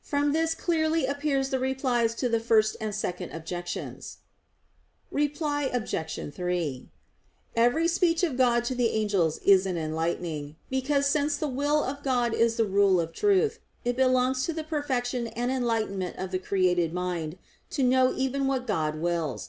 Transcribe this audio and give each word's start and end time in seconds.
From 0.00 0.32
this 0.32 0.54
clearly 0.54 1.04
appear 1.04 1.44
the 1.44 1.58
replies 1.58 2.14
to 2.14 2.30
the 2.30 2.40
first 2.40 2.78
and 2.80 2.94
second 2.94 3.32
objections. 3.32 4.16
Reply 5.10 5.64
Obj. 5.64 6.32
3: 6.34 6.88
Every 7.54 7.86
speech 7.86 8.22
of 8.22 8.38
God 8.38 8.64
to 8.64 8.74
the 8.74 8.88
angels 8.88 9.36
is 9.40 9.66
an 9.66 9.76
enlightening; 9.76 10.56
because 10.70 11.06
since 11.08 11.36
the 11.36 11.46
will 11.48 11.84
of 11.84 12.02
God 12.02 12.32
is 12.32 12.56
the 12.56 12.64
rule 12.64 12.98
of 12.98 13.12
truth, 13.12 13.58
it 13.84 13.98
belongs 13.98 14.46
to 14.46 14.54
the 14.54 14.64
perfection 14.64 15.26
and 15.26 15.50
enlightenment 15.50 16.16
of 16.16 16.30
the 16.30 16.38
created 16.38 16.94
mind 16.94 17.36
to 17.68 17.82
know 17.82 18.14
even 18.16 18.46
what 18.46 18.66
God 18.66 18.94
wills. 18.96 19.44